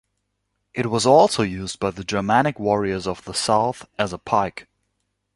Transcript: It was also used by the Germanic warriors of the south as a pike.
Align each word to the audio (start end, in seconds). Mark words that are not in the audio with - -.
It 0.73 0.87
was 0.87 1.05
also 1.05 1.43
used 1.43 1.79
by 1.79 1.91
the 1.91 2.03
Germanic 2.03 2.57
warriors 2.59 3.05
of 3.05 3.23
the 3.23 3.35
south 3.35 3.85
as 3.99 4.11
a 4.11 4.17
pike. 4.17 4.67